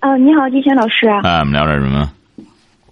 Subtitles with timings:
[0.00, 1.08] 呃，你好，金轩老师。
[1.08, 2.10] 哎，我们聊点什么？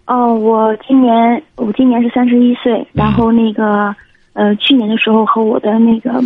[0.07, 3.95] 哦，我今年我今年是三十一岁，然后那个
[4.33, 6.23] 呃，去年的时候和我的那个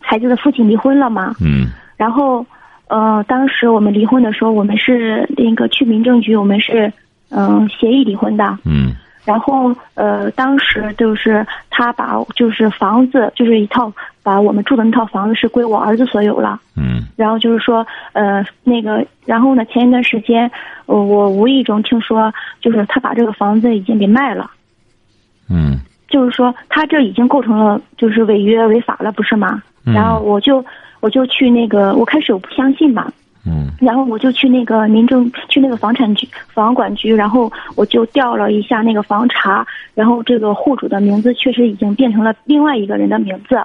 [0.00, 1.34] 孩子的父亲离婚了嘛。
[1.40, 1.68] 嗯。
[1.96, 2.44] 然后
[2.88, 6.92] 呃，当时我们离婚的时候，我们是那个去民政局，我们是
[7.30, 8.58] 嗯协议离婚的。
[8.64, 8.92] 嗯。
[9.24, 13.90] 然后呃，当时就是他把就是房子就是一套
[14.22, 16.60] 把我们住的那套房子是归我儿子所有了。
[16.76, 17.02] 嗯。
[17.16, 20.50] 然后就是说呃那个，然后呢，前一段时间
[20.86, 24.50] 我我无意中听说，就是他把这个房子已经给卖了。
[25.48, 25.78] 嗯。
[26.08, 29.62] 就是说他这已经构成了就是违约违法了，不是吗？
[29.86, 29.94] 嗯。
[29.94, 30.64] 然后我就
[31.00, 33.10] 我就去那个，我开始我不相信嘛。
[33.46, 33.70] 嗯。
[33.80, 43.60] 然后我就去那个民政去那个房产局房管局，然后我就调了一下那个房查，然后这个户主的名字确实已经变成了另外一个人的名字，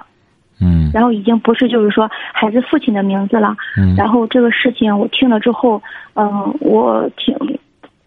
[0.60, 0.90] 嗯。
[0.92, 3.56] 然后已经不是就是说孩子父亲的名字了。
[3.78, 3.94] 嗯。
[3.96, 5.82] 然后这个事情我听了之后，
[6.14, 7.34] 嗯，我挺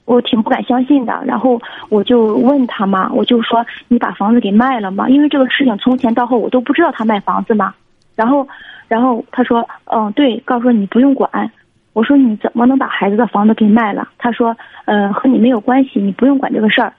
[0.05, 1.23] 我挺不敢相信的。
[1.25, 5.07] 然后我就问他嘛，我就说你把房子给卖了吗？
[5.09, 7.73] 因为这个事情从前到后我都不知道他卖房子嘛。
[8.16, 8.47] 然后，
[8.88, 11.49] 然后他说，嗯，对，告诉你不用管。
[11.94, 14.09] 我说你怎么能把孩子的房子给卖了？
[14.17, 14.55] 他说，
[14.86, 16.91] 呃，和你没有关系，你不用管这个事儿。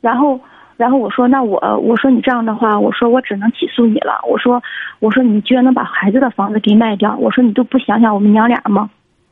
[0.00, 0.40] 然后，
[0.78, 4.18] 然后我说，那我我说你这样的话，我说我只能起诉你了。
[4.26, 4.62] 我说，
[4.98, 8.88] 我说你居然能把孩子的房子给卖掉，我说你都不想想我们娘俩吗？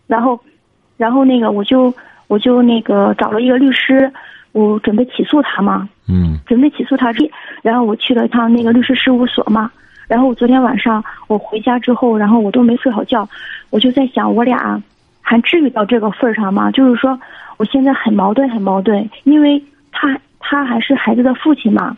[0.07, 0.39] 然后，
[0.99, 1.93] 然后那个我就
[2.27, 4.13] 我就那个找了一个律师，
[4.53, 5.89] 我准备起诉他嘛。
[6.07, 6.39] 嗯。
[6.47, 7.11] 准备起诉他，
[7.63, 9.71] 然后我去了一趟那个律师事务所嘛。
[10.09, 13.29] 然后我昨天晚上我回家之后，然后我都没睡好觉，
[13.69, 14.83] 我就在想，我俩
[15.21, 16.71] 还至于到这个份儿上吗？
[16.71, 17.21] 就是说，
[17.59, 21.95] 我现在很矛盾，很矛盾，因为他他还是孩子的父亲嘛。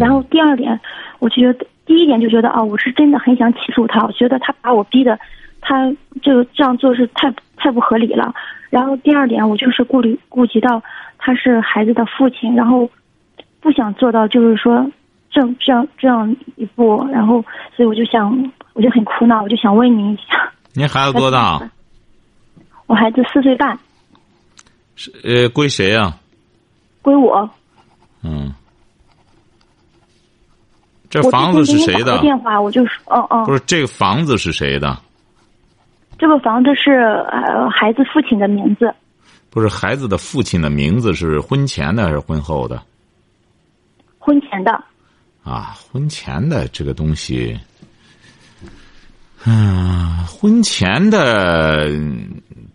[0.00, 0.80] 然后第二点，
[1.18, 5.18] 我就觉得第一点就觉得啊，我是真的很想起诉他，我觉得他把我逼的，
[5.60, 5.92] 他
[6.22, 8.34] 就这样做是太太不合理了。
[8.70, 10.82] 然后第二点，我就是顾虑顾及到
[11.18, 12.90] 他是孩子的父亲，然后
[13.60, 14.90] 不想做到就是说。
[15.36, 17.44] 这样这样这样一步，然后
[17.76, 20.50] 所以我就想，我就很苦恼，我就想问您一下。
[20.72, 21.60] 您孩子多大？
[22.86, 23.78] 我孩子四岁半。
[24.94, 26.16] 是呃，归谁呀？
[27.02, 27.48] 归我。
[28.22, 28.50] 嗯。
[31.10, 32.18] 这房子是谁的？
[32.20, 33.44] 电话，我就说，哦哦。
[33.44, 34.98] 不是这个房子是谁的？
[36.18, 36.92] 这个房子是
[37.30, 38.94] 呃孩子父亲的名字。
[39.50, 42.82] 不是孩子的父亲的名字是婚前的还是婚后的？
[44.18, 44.82] 婚前的。
[45.46, 47.56] 啊，婚前的这个东西，
[49.44, 51.88] 嗯，婚前的，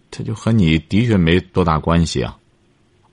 [0.10, 2.34] 他就和你的确没多大关系啊。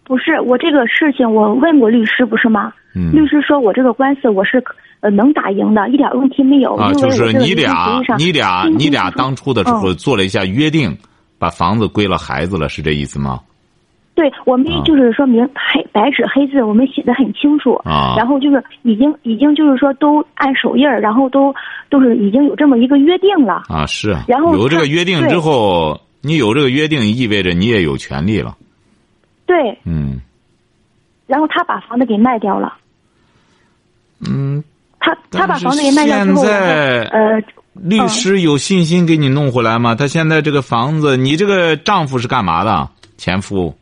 [0.04, 2.72] 不是我这个事情，我问过律师，不是吗？
[2.94, 3.12] 嗯。
[3.12, 4.62] 律师说我这个官司我是
[5.00, 6.76] 呃能打赢的，一点问题没有。
[6.76, 10.96] 啊，就是你俩，你俩，你俩当初的时候做了一下约定，
[11.36, 13.40] 把房子归了孩子了，是这意思吗？
[14.18, 17.74] 对，我们就是说明黑白纸黑字，我们写的很清楚。
[17.84, 21.54] 啊，然后就是已经已经就是说都按手印儿，然后都
[21.88, 23.62] 都是已经有这么一个约定了。
[23.68, 24.16] 啊，是。
[24.26, 28.56] 然后有这个约定之后，你有这个约定，意味着你也有权利了。
[29.46, 29.78] 对。
[29.84, 30.20] 嗯。
[31.28, 32.74] 然后他把房子给卖掉了。
[34.28, 34.64] 嗯。
[34.98, 37.40] 他他把房子给卖掉之后，呃，
[37.74, 39.94] 律师有信心给你弄回来吗？
[39.94, 42.88] 他现在这个房子，你这个丈夫是干嘛的？
[43.16, 43.72] 前夫，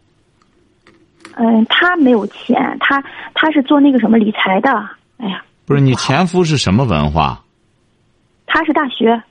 [1.38, 3.02] 嗯，他没有钱，他
[3.34, 4.70] 他是做那个什么理财的。
[5.19, 7.42] 哎呀，不是你前夫是什么文化？
[8.47, 9.22] 他是大学。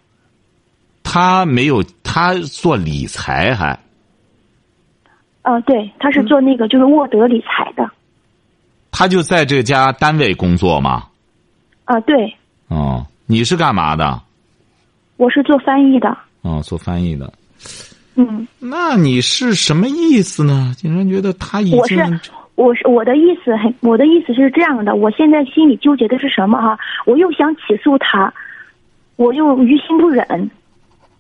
[1.04, 3.80] 他没有，他做理财还。
[5.44, 7.90] 嗯，对，他是做那个就是沃德理财的。
[8.92, 11.08] 他就在这家单位工作吗？
[11.86, 12.36] 啊，对。
[12.68, 14.22] 哦，你是干嘛的？
[15.18, 16.16] 我是做翻译的。
[16.42, 17.32] 哦，做翻译的。
[18.18, 20.74] 嗯，那你是什么意思呢？
[20.78, 26.80] 竟然觉得他已经我是我是我的意思很我的意思是这样的，我现在心里纠结的是什么哈？
[27.06, 28.34] 我又想起诉他，
[29.18, 30.50] 我又于心不忍，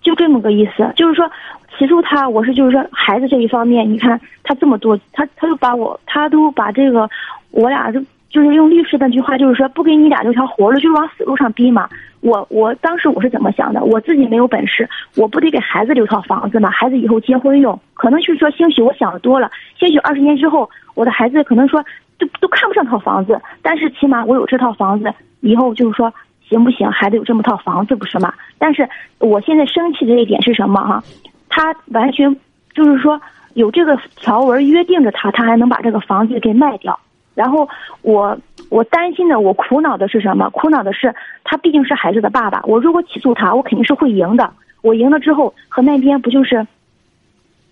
[0.01, 0.89] 就这么个意思。
[0.95, 1.30] 就是说
[1.77, 7.09] 起诉他，我是就是说孩子这一方面，你看他这么多，他他就把我他都把这个
[7.51, 8.00] 我俩就
[8.30, 11.89] 就是用律师那句话，就是说不给你俩留条活路，就是往死路上逼嘛。
[12.25, 13.83] 我我当时我是怎么想的？
[13.83, 16.72] 我自己没有本事，我不得给孩子留套房子吗？
[16.72, 21.86] 孩子以后结婚用，可能就是说，兴许我想的多了，兴许二十年之后，我的孩子可能说
[22.18, 26.12] 都都看不上套房子，但是起码我有这套房子，以后就是说
[26.50, 26.89] 行不行？
[26.89, 28.33] 孩子有这么套房子不是吗？
[28.57, 28.89] 但是
[29.19, 31.04] 我现在生气的一点是什么哈？
[31.48, 32.36] 他完全
[32.74, 33.22] 就是说
[33.54, 37.00] 有这个条文约定着他，他还能把这个房子给卖掉。
[37.35, 37.69] 然后
[38.01, 38.35] 我
[38.69, 40.49] 我担心的，我苦恼的是什么？
[40.49, 42.61] 苦恼的是他毕竟是孩子的爸爸。
[42.63, 44.51] 我如果起诉他，我肯定是会赢的。
[44.81, 46.65] 我赢了之后，和那边不就是，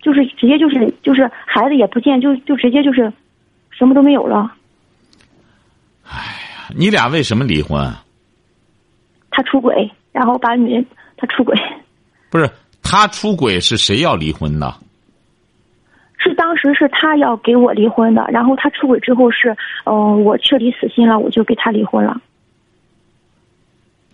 [0.02, 3.12] 就是直接就是就是孩子也不见，就就直接就是
[3.72, 4.54] 什么都没有了。
[6.04, 7.92] 哎呀，你俩为什么离婚？
[9.32, 10.86] 他出轨，然后把女人
[11.18, 11.56] 他出轨。
[12.30, 12.50] 不是
[12.82, 14.74] 他出轨，是谁要离婚的？
[16.18, 19.56] 是当时是他要给我离婚的，然后他出轨之后是，
[19.86, 22.16] 嗯，我彻底死心了，我就给他离婚了。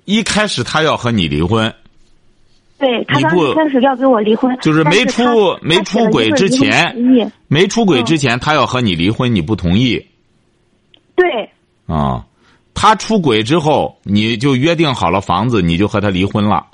[0.05, 1.71] 一开始他要和你离婚，
[2.79, 5.23] 对他当时开始要跟我离婚，就是没出
[5.61, 6.95] 没出轨之前，
[7.47, 10.03] 没出轨之前他要和你离婚，你不同意。
[11.15, 11.49] 对。
[11.85, 12.25] 啊，
[12.73, 16.65] 他出轨之后，你就约定好了房子，你就和他离婚了。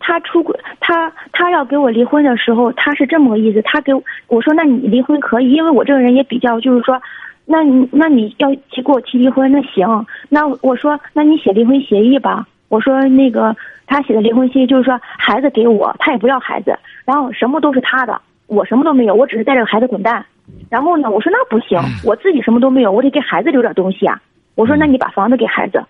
[0.00, 0.49] 他出轨。
[0.90, 3.62] 他他要给我离婚的时候，他是这么个意思。
[3.62, 3.92] 他给
[4.26, 7.00] 我说：“那你离婚可以，因为我这个人也比较，就是说，
[7.46, 9.86] 那你那你要提给我提离婚，那行。
[10.28, 12.44] 那我说，那你写离婚协议吧。
[12.68, 13.54] 我说那个
[13.86, 20.26] 他写的离婚协议就是说，孩子给我，他也不要孩子，然后什么都是他的，我什么都没有，我只是带着孩子滚蛋。
[20.68, 24.20] 然后呢，我说那不行，我自己什么都没有，我得给孩子留点东西啊。
[24.56, 25.84] 我说那你把房子给孩子。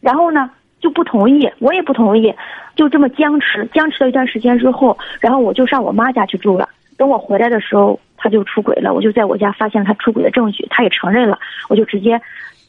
[0.00, 0.50] 然后呢？”
[0.84, 2.30] 就不同意，我也不同意，
[2.76, 6.68] 就这么僵持，僵持了一段时间之后，然后我就上我妈家去住了。
[6.98, 11.38] 等我回来的时候，他就出轨了，我就在我家发现了他出轨的证据，他也承认了，
[11.70, 12.20] 我就直接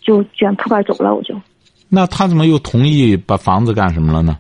[0.02, 1.14] 就卷铺盖走了。
[1.14, 1.36] 我就，
[1.90, 4.38] 那他怎么又同意把房子干什么了呢？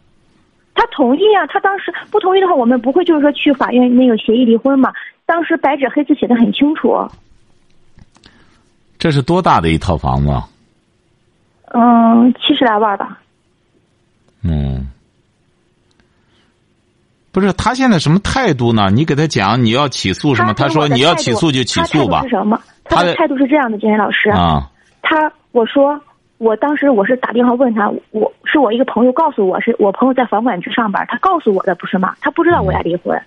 [0.73, 4.93] 他同意啊，他当时不同意的话，我们不会就是说去法院那个协议离婚嘛？
[5.25, 6.95] 当时白纸黑字写的很清楚。
[8.97, 10.31] 这是多大的一套房子？
[11.73, 13.19] 嗯，七十来万吧。
[14.47, 14.87] 嗯，
[17.31, 18.91] 不是他现在什么态度呢？
[18.93, 20.53] 你给他讲你要起诉什么？
[20.53, 22.21] 他说你要起诉就起诉吧。
[22.21, 22.59] 是什么？
[22.83, 24.69] 他的态度是这样的，金岩老师啊。
[25.01, 25.99] 他我说
[26.37, 32.15] 我当时我是打电话问他，我是我一个朋友告诉我是我朋友在房管局上班，他告诉我的不是吗？
[32.21, 33.19] 他不知道我俩离婚。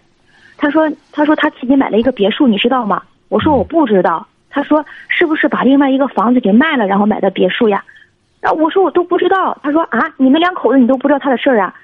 [0.56, 3.02] 他说他说他自己买了一个别墅，你知道吗？
[3.28, 4.26] 我说我不知道。
[4.50, 7.84] 他说是不是把另外一个房子给卖了，然后买的别墅呀？
[8.40, 8.52] 啊！
[8.52, 9.56] 我说我都不知道。
[9.62, 11.74] 他说啊，你们两口子你都不知道他的事儿啊？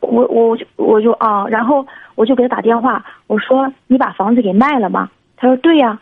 [0.00, 5.10] 我我就我就啊，然后我就给他打电话，我说你把房子给卖了吗？
[5.36, 5.98] 他说对呀。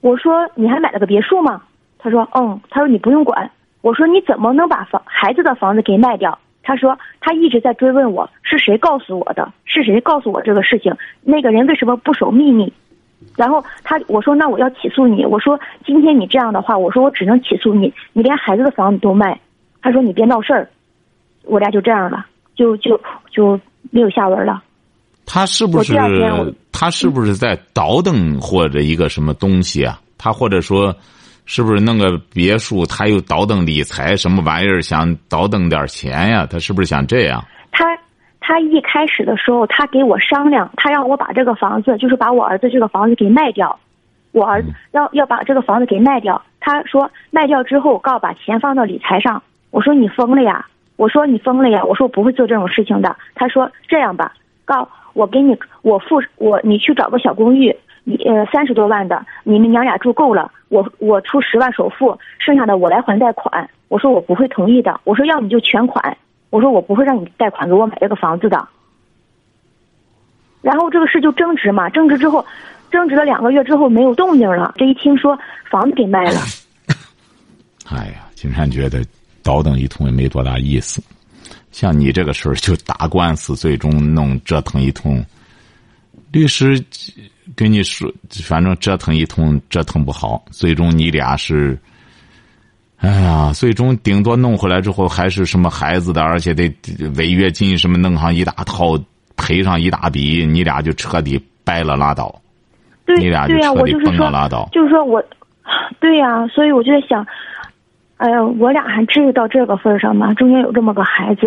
[0.00, 1.62] 我说你还买了个别墅吗？
[1.98, 2.60] 他说嗯。
[2.70, 3.50] 他说你不用管。
[3.82, 6.38] 我说你怎么能把房孩子的房子给卖掉？
[6.62, 10.94] 他说他一直在追问我是谁告诉我的，是谁告诉我这个事情？
[11.22, 12.72] 那个人为什么不守秘密？
[13.36, 19.38] 然后他我说那我要起诉你，我说今天你这样的话，我说我只能起诉你，你连孩子的房子都卖。
[19.82, 20.68] 他说你别闹事儿，
[21.44, 23.00] 我俩就这样了，就就
[23.30, 23.58] 就
[23.90, 24.62] 没有下文了。
[25.24, 25.94] 他是不是
[26.72, 30.00] 他是不是在倒腾或者一个什么东西啊？
[30.18, 30.94] 他或者说
[31.46, 36.46] 是不是弄个别墅，他又倒腾理财什么玩意儿，想倒腾点钱呀？
[36.50, 37.42] 他是不是想这样？
[38.50, 38.60] 他。
[38.70, 43.76] 一开始的时候，他给我商量，他让我把这个房子，就是把我儿子这个房子给卖掉。
[44.32, 46.40] 我儿子要要把这个房子给卖掉。
[46.60, 49.42] 他说卖掉之后，告把钱放到理财上。
[49.70, 50.66] 我说你疯了呀！
[50.96, 51.82] 我说你疯了呀！
[51.84, 53.16] 我说我不会做这种事情的。
[53.34, 54.32] 他说这样吧，
[54.64, 63.68] 告我给你，我付我你去找个小公寓，你呃三十多万的，你们娘俩住够了，我我出十万首付，剩下的我来还贷款。
[63.88, 65.00] 我说我不会同意的。
[65.04, 66.16] 我说要你就全款。
[66.50, 68.68] 我说我不会让你贷款给我买这个房子的，
[70.62, 72.44] 然后这个事就争执嘛，争执之后，
[72.90, 74.74] 争执了两个月之后没有动静了。
[74.76, 75.38] 这一听说
[75.70, 76.40] 房子给卖了，
[77.86, 79.04] 哎呀，金山觉得
[79.44, 81.00] 倒腾一通也没多大意思。
[81.70, 85.24] 像你这个事儿就打官司，最终弄折腾一通，
[86.32, 86.84] 律师
[87.54, 91.78] 跟你说，反正折腾一通折腾不好，最终你俩是。
[93.00, 96.70] 哎呀，最终顶多弄回来之后还是什么孩子的，而且得
[97.16, 98.98] 违约金什么弄上一大套，
[99.36, 102.38] 赔上一大笔，你俩就彻底掰了拉倒。
[103.06, 104.68] 对，你俩就彻底崩了拉倒。
[104.70, 105.24] 就是说我，
[105.98, 107.26] 对呀，所以我就在想，
[108.18, 110.34] 哎呀，我俩还至于到这个份上吗？
[110.34, 111.46] 中间有这么个孩子。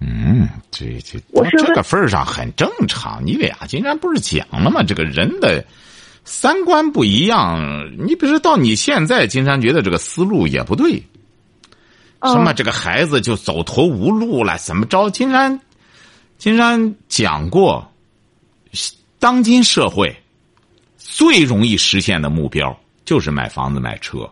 [0.00, 3.24] 嗯，这这到这个份上很正常。
[3.24, 4.82] 你俩今天不是讲了吗？
[4.82, 5.64] 这个人的。
[6.24, 11.02] 三观不一样，你比如说到你现在，金山觉得这个思路也不对。
[12.20, 15.08] 嗯什么这个孩子就走投无路了，怎么着？
[15.08, 15.58] 金山，
[16.36, 17.90] 金山讲过，
[19.18, 20.14] 当今社会
[20.98, 24.28] 最容易实现的目标就是买房子、买车。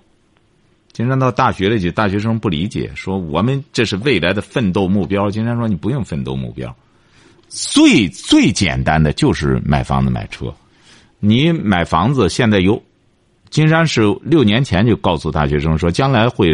[0.93, 5.31] 金山到大学里去，大学生不理解，说我们这是未来的奋斗目标。
[5.31, 6.77] 金山说你不用奋斗目标，
[7.49, 10.53] 最最简单的就是买房子、买车。
[11.21, 12.81] 你买房子现在有，
[13.51, 16.53] 金山是六年前就告诉大学生说，将来会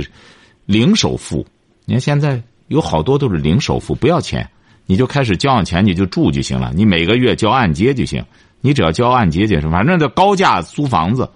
[0.67, 1.47] 零首付。
[1.85, 4.49] 你看现在有好多都是零首付，不要钱，
[4.87, 6.73] 你就开始交上钱，你就住就行了。
[6.75, 8.25] 你每个月交按揭就行，
[8.61, 11.29] 你只要交按揭就行，反正这高价租房子。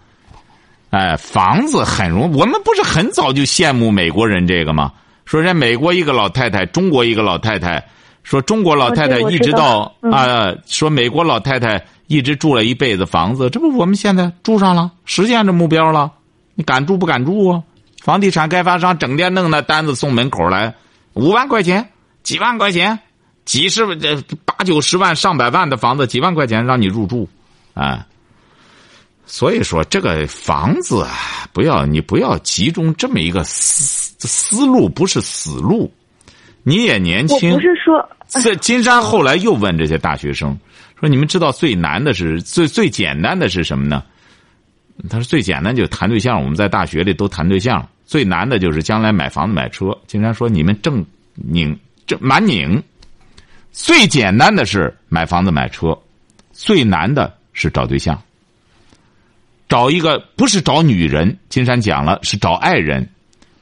[0.91, 4.91] 哎，房子很容，我们不是很早就羡慕美国人这个吗？
[5.27, 7.85] 说人家美国一个老太太，中国一个老太太，
[8.23, 16.13] 说中国老太太一直到啊、说美国老太太一直住了一辈子房子，这不我们现在住上了，实现这目标了。
[16.55, 17.63] 你敢住不敢住啊？
[18.03, 20.75] 房地产开发商整天弄那单子送门口来，
[21.13, 21.89] 五万块钱、
[22.23, 22.99] 几万块钱、
[23.45, 27.29] 几十万、这八九十万、上百万的房子，几万块钱让你入住，
[27.75, 28.07] 啊。
[29.27, 35.93] 所以说，这个房子啊，不要你不要集中这么一个思思路，不是死路。
[36.63, 40.59] 你也年我轻不，是说，这金山后来又问这些大学生
[41.01, 44.03] 说：“你们知道最难的是最最简单的是什么呢？”
[45.09, 47.87] 他说：“最简单就是谈对象，我们在大学里都谈对象。
[48.05, 52.83] 最难的就是将来买房子买车。”金山说：“你们正拧正蛮拧，
[53.71, 55.97] 最简单的是买房子买车，
[56.53, 58.21] 最难的是找对象。
[59.69, 63.07] 找一个不是找女人，金山讲了是找爱人，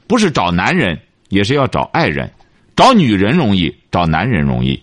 [0.07, 2.31] 不是找男人，也是要找爱人。
[2.77, 4.81] 找女人容易，找男人容易，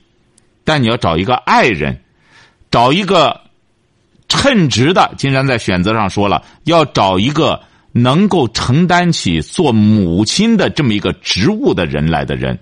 [0.64, 1.98] 但你要找一个爱人，
[2.74, 3.40] 找一个
[4.28, 5.14] 称职的。
[5.16, 7.62] 金山在选择上说了，要找一个
[7.92, 12.58] 能够承担起做母亲的这么一个职务的人来的人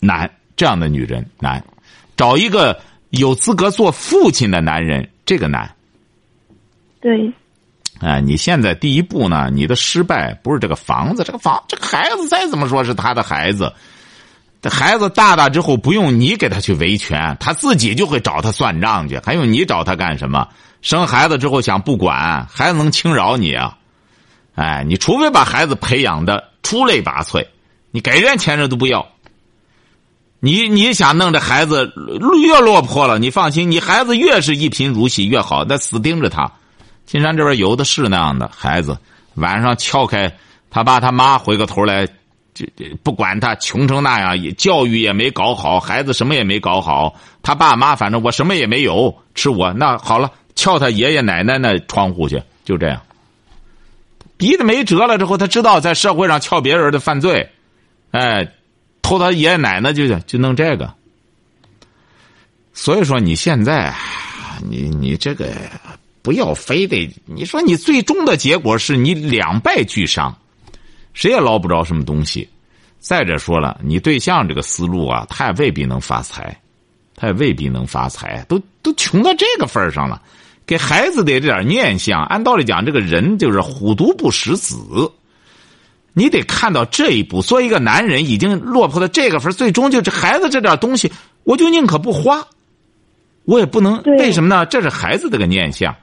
[0.00, 1.62] 难，这样的女人难。
[2.16, 5.70] 找一个有资格做父亲的男人，这个难。
[7.02, 7.30] 对，
[8.00, 13.74] 哎，你现在第一步呢，你的失败不是这个房子，这个房这个孩子再怎么说是他的孩子，这
[14.64, 20.48] 这孩子大大之后不用你给他去维权，他自己就会找他算账去，还用你找他干什么？
[20.80, 23.76] 生孩子之后想不管，孩子能轻饶你啊？
[24.54, 27.46] 哎，你除非把孩子培养的出类拔萃，
[27.90, 29.06] 你给人钱人都不要。
[30.40, 31.92] 你你想弄这孩子
[32.42, 36.50] 越落魄了，你放心，你孩子越是一贫如洗越好，那死盯着他。
[37.04, 38.96] 金山这边有的是那样的孩子，
[39.34, 40.34] 晚上撬开
[40.70, 42.08] 他爸他妈，回过头来，
[42.54, 53.02] 这这不管他穷成那样，也教育也没搞好，孩子什么也没搞好，他爸妈反正我什么也没有，吃我那好了，撬他爷爷奶奶那窗户去，就这样。
[54.36, 57.50] 逼得没辙了之后，他知道在社会上撬别人的犯罪，
[58.12, 58.48] 哎，
[59.02, 60.94] 偷他爷爷奶奶就就弄这个。
[62.72, 63.94] 所以说你现在，
[64.70, 65.52] 你你这个。
[66.22, 70.34] 不要非得你说你最终的结果是你两败俱伤，
[71.14, 72.46] 谁也捞不着什么东西。
[72.98, 76.58] 再者说了，你对象这个思路啊，他也未必能发财，
[77.14, 80.22] 他也未必能发财，都都穷到这个份上了，
[80.66, 82.24] 给孩子得这点念想。
[82.24, 84.76] 按道理讲，这个人就是虎毒不食子，
[86.14, 87.42] 你得看到这一步。
[87.42, 91.12] 作为一个男人，已经落魄到这个份最终就这孩子这点东西，
[91.44, 92.42] 我就宁可不花，
[93.44, 94.64] 我也不能为什么呢？
[94.64, 95.94] 这是孩子这个念想。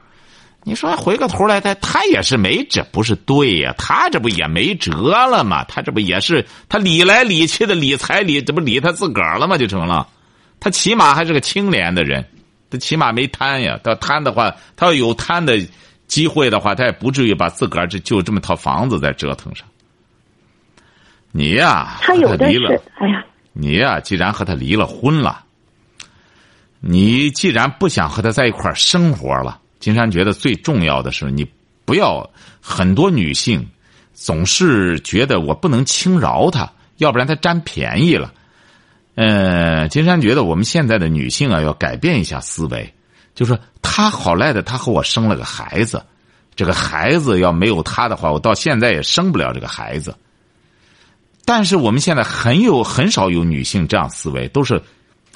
[0.64, 3.74] 你说回过头来，他他也是没辙，不是对呀？
[3.80, 5.64] 他这不也没辙了吗？
[5.64, 9.58] 他这不也是他理来理去的理财理，这不理他自个儿了吗？
[9.58, 10.08] 就成了。
[10.60, 12.24] 他起码还是个清廉的人，
[12.70, 13.80] 他起码没贪呀。
[13.84, 15.60] 他贪的话，他要有贪的
[16.06, 19.66] 机会的话，他也不至于把自个儿这就这么套房子在折腾上。
[21.32, 25.44] 你呀，他有的离了是，哎呀，你呀，既然和他离了婚了，
[26.82, 29.58] 你既然不想和他在一块儿生活了。
[29.82, 31.46] 金山觉得最重要的是，你
[31.84, 32.30] 不要
[32.62, 33.68] 很多女性
[34.14, 38.32] 总是觉得我不能轻饶她，要不然她占便宜了。
[39.16, 42.94] 呃，金山觉得我们现在的女性啊，要改变一下思维，
[43.36, 46.02] 就说她好赖的，她和我生了个孩子，
[46.56, 50.16] 这个孩子要没有她的话，我到现在也生不了这个孩子。
[51.44, 54.82] 但是我们现在很有很少有女性这样思维，都是。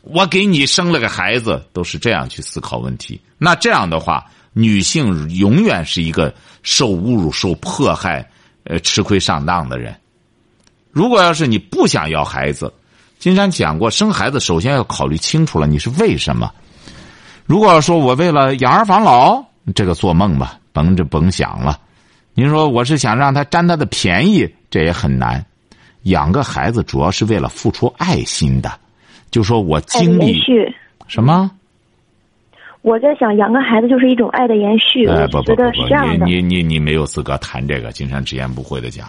[0.05, 3.19] 我给你生了个孩子，都是这样去思考问题。
[3.37, 6.33] 那这样的话，女性永远是一个
[6.63, 8.27] 受侮辱、受迫害、
[8.63, 9.95] 呃吃亏上当的人。
[10.91, 12.71] 如果要是你不想要孩子，
[13.19, 16.51] 金山讲过，生孩子首先要考虑清楚了你是为什么。
[17.45, 19.43] 如果说我为了养儿防老，
[19.73, 21.79] 这个做梦吧，甭这甭想了。
[22.33, 25.45] 您说我是想让他占他的便宜，这也很难。
[26.03, 28.79] 养个孩子主要是为了付出爱心的，
[29.35, 30.73] 就说我爱的精力延续。
[31.07, 31.51] 什么？
[32.83, 35.63] 我在想，养个孩子就是一种爱的延续，哎，我不不不。
[36.23, 37.91] 你你你你没有资格谈这个。
[37.91, 39.05] 金山直言不讳的讲，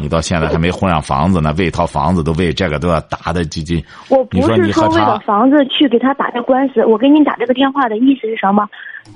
[0.00, 3.80] 你到现在还没混上房子呢，为套房子都为这个都要打的这这。
[4.08, 8.68] 我不是说为了房子去给他打这官司，我给你打这个电话的意思是什么？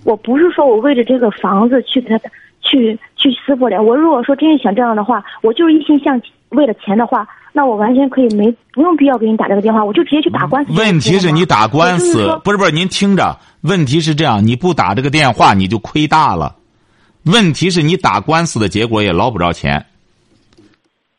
[0.04, 2.30] 我不是说我为了这个房子去给他打
[2.60, 2.96] 去
[3.30, 3.82] 去撕破脸。
[3.82, 10.72] 我如果说真是想这样的话，我就是一心向为了钱的话，那我完全可以没不用必要给你打这个电话，我就直接去打官司。
[10.74, 12.70] 问题是你打官司不是不是？
[12.70, 16.54] 您听着，问题是这样，你不打这个电话你就亏大了。
[17.24, 19.86] 问题是你打官司的结果也捞不着钱。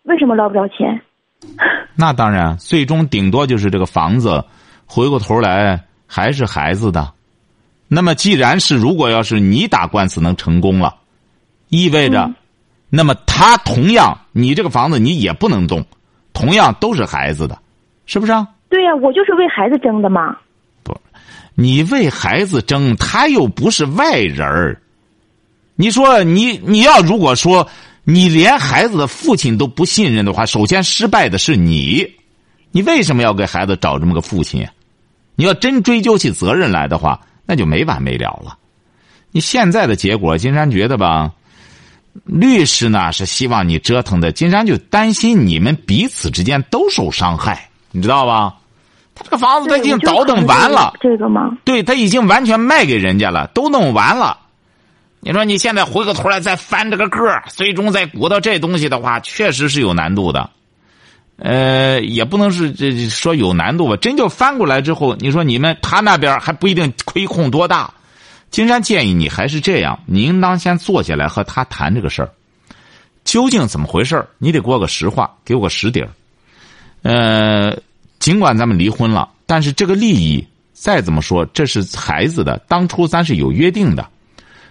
[0.03, 1.01] 为什么捞不着钱？
[1.97, 4.43] 那当然，最终顶多就是这个房子，
[4.85, 7.11] 回过头来还是孩子的。
[7.87, 10.95] 那么，既然是如果要是你打官司能成功了，
[11.69, 12.35] 意味着，嗯
[12.89, 15.85] 那么他同样，你这个房子你也不能动，
[16.33, 17.59] 同样都是孩子的，
[18.05, 18.47] 是不是啊？
[18.69, 20.37] 对呀、我就是为孩子争的嘛。
[20.83, 20.95] 不
[21.55, 24.81] 你为孩子争，他又不是外人儿。
[25.75, 27.67] 你说你你要如果说
[28.05, 32.09] 你连孩子的父亲都不信任的话，首先失败的是你。
[32.71, 34.71] 你为什么要给孩子找这么个父亲呀？
[35.35, 38.57] 你要真追究起责任来的话，那就没完没了了。
[39.31, 41.31] 你现在的结果，金山觉得吧，
[42.23, 48.55] 律师呢是希望你折腾的，金山就担心你们彼此之间都受伤害，你知道吧？
[49.13, 51.57] 他这个房子他已经倒腾完了，这个吗。
[51.63, 54.37] 对他已经完全卖给人家了，都弄完了。
[55.19, 60.49] 你说你现在回过头来再翻这个个儿，最终再鼓捣这东西的话，确实是有难度的。
[61.37, 67.93] 呃，也不能是这这说有难度吧，真就翻过来之后，你说你们他那边还不一定亏空多大。
[68.51, 72.29] 金山建议你还是这样，你应当先坐下来和他谈这个事儿，
[73.23, 76.09] 究竟怎么回事儿你得给我个实话，给我个实底儿。
[77.01, 77.77] 呃，
[78.19, 84.07] 尽管咱们离婚了，但是这个利益再怎么说，这是孩子的，当初咱是有约定的。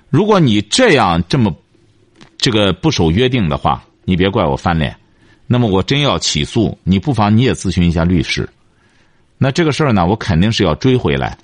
[0.09, 1.54] 如果你这样这么
[2.38, 4.97] 这个不守约定的话，你别怪我翻脸。
[5.47, 8.49] 那么我真要起诉，你不妨你也咨询一下律师。
[9.37, 11.37] 那这个事儿呢，我肯定是要追回来。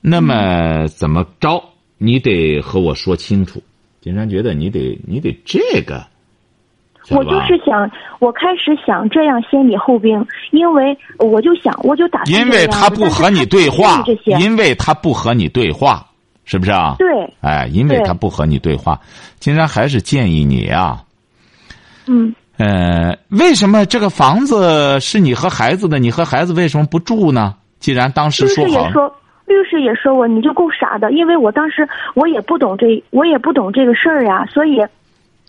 [0.00, 1.62] 那么怎么着？
[1.98, 3.62] 你得和我说清楚。
[4.00, 6.06] 金山觉得你得你得这个，
[7.10, 14.04] 我就是想，我开始想这样先礼后兵，因为我就想，我就打算因为他不和你对话
[14.40, 16.06] 因为他不和你对话，
[16.44, 16.94] 是不是啊？
[16.98, 17.08] 对，
[17.40, 19.00] 哎，因为他不和你对话，
[19.40, 21.02] 金山还是建议你啊，
[22.06, 25.98] 嗯，呃，为什么这个房子是你和孩子的？
[25.98, 27.56] 你和孩子为什么不住呢？
[27.80, 29.12] 既然当时说好也，说，
[29.48, 34.80] 律师也说我你就够傻的，因为我当时我也不懂这，我也不懂这个事儿呀，所以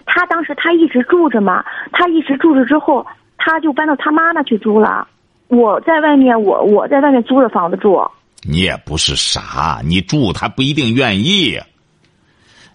[0.05, 3.05] 他当时他一直住着嘛，他一直住着之后，
[3.37, 5.07] 他就搬到他妈那去住了。
[5.49, 8.01] 我在外面，我我在外面租着房子住，
[8.47, 11.59] 你也不是傻，你住他不一定愿意。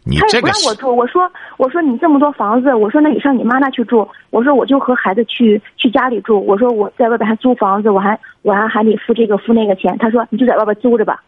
[0.07, 0.95] 你他也不这个是让我住。
[0.95, 4.07] 我说我说你这么多房子，我说那你上你妈那去住。
[4.31, 6.45] 我说我就和孩子去去家里住。
[6.45, 9.97] 我说我在外边还租房子，我还我还还得付这个付那个钱。
[9.99, 11.25] 他说你就在外边租着吧。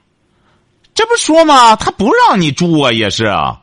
[0.95, 1.75] 这不说吗？
[1.75, 3.61] 他不让你住啊，也是啊。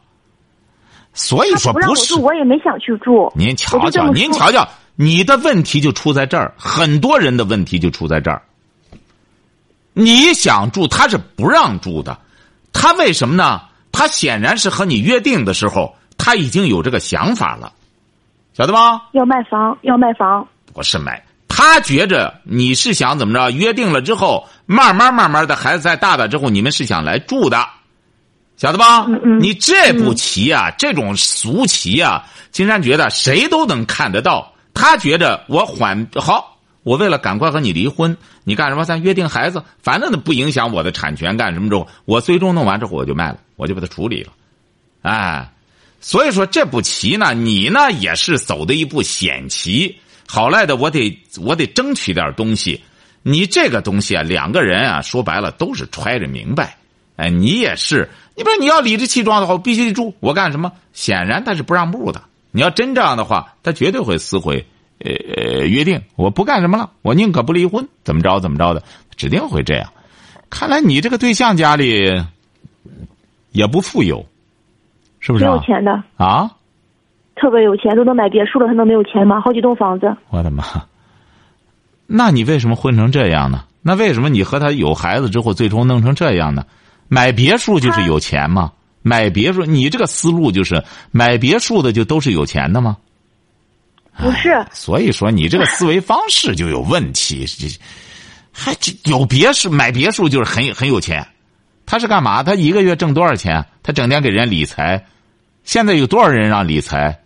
[1.14, 3.32] 所以他说是不是我，我也没想去住。
[3.36, 8.42] 您瞧瞧，您瞧瞧，你的问题就出在这儿，很多人的问题就出在这儿。
[9.94, 12.18] 你想住，他是不让住的，
[12.74, 13.62] 他为什么呢？
[13.92, 17.72] 他显然是和你约定的时候，他已经有这个想法了，
[18.54, 19.04] 晓得吗？
[19.12, 20.48] 要卖房，要卖房。
[20.74, 21.24] 不是买，
[21.64, 23.50] 他觉着你是想怎么着？
[23.50, 27.66] 约定了之后，慢慢慢慢的，孩子再大了之后，你们是想来住的，
[28.58, 29.06] 晓得吧？
[29.08, 34.54] 嗯嗯你这步棋啊，这种俗棋啊，金山觉得谁都能看得到。
[34.74, 38.84] 他觉着我缓好，我为了赶快和你离婚，你干什么？
[38.84, 44.34] 咱约定孩子，反正不影响我的产权，干什么之后，我最终弄完之后我就卖了，我就把它处理了，
[45.02, 45.50] 哎。
[46.02, 49.98] 所以说这步棋呢，你呢也是走的一步险棋。
[50.34, 52.82] 好赖的，我得我得争取点东西。
[53.22, 56.76] 你这个东西啊，两个人啊，说白了都是揣着明白。
[57.18, 60.16] 哎，你也是，你不是你要理直气壮的话，我必须得住。
[60.20, 60.72] 我干什么？
[60.92, 62.24] 显然他是不让步的。
[62.50, 64.66] 你要真这样的话，他绝对会撕毁
[64.98, 66.02] 呃呃约定。
[66.16, 68.82] 我不干什么了，我宁可不离婚，怎么着怎么着的，
[69.16, 69.88] 指定会这样。
[70.50, 72.26] 看来你这个对象家里
[73.52, 74.26] 也不富有，
[75.20, 75.60] 是不是有？
[75.60, 76.50] 钱的，啊，
[77.36, 79.42] 特别有钱，都能买别墅了，他能没有钱吗？
[79.42, 80.16] 好几栋房子。
[80.30, 80.64] 我的妈！
[82.06, 83.66] 那你为什么混成这样呢？
[83.82, 86.66] 那为什么你和他有孩子之后，最终弄成这样呢？
[87.08, 88.72] 买别墅就是有钱吗？
[89.02, 92.98] 买别墅，你这个思路就是买别墅的就都是有钱的吗？
[94.18, 94.66] 不是。
[94.72, 97.68] 所以说你这个思维方式就有问题，这
[98.52, 98.74] 还
[99.06, 101.26] 有别墅买别墅就是很很有钱，
[101.86, 102.44] 他是干嘛？
[102.44, 103.66] 他一个月挣多少钱？
[103.82, 105.04] 他整天给人家理财，
[105.64, 107.23] 现在有多少人让理财？